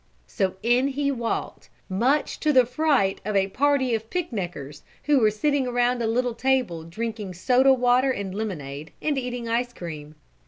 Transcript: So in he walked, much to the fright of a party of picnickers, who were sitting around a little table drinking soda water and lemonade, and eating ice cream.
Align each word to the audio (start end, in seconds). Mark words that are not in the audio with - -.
So 0.25 0.55
in 0.63 0.87
he 0.87 1.11
walked, 1.11 1.69
much 1.87 2.39
to 2.39 2.51
the 2.51 2.65
fright 2.65 3.21
of 3.23 3.35
a 3.35 3.49
party 3.49 3.93
of 3.93 4.09
picnickers, 4.09 4.81
who 5.03 5.19
were 5.19 5.29
sitting 5.29 5.67
around 5.67 6.01
a 6.01 6.07
little 6.07 6.33
table 6.33 6.83
drinking 6.83 7.35
soda 7.35 7.71
water 7.71 8.09
and 8.09 8.33
lemonade, 8.33 8.93
and 8.99 9.15
eating 9.15 9.47
ice 9.47 9.73
cream. 9.73 10.15